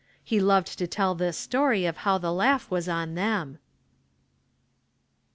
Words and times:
He 0.23 0.39
loved 0.39 0.79
to 0.79 0.87
tell 0.87 1.13
this 1.13 1.37
story 1.37 1.85
of 1.85 1.97
how 1.97 2.17
the 2.17 2.33
laugh 2.33 2.71
was 2.71 2.89
on 2.89 3.13
them. 3.13 3.59
Mrs. 3.59 3.59